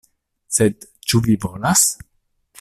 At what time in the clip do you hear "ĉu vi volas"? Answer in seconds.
1.11-1.85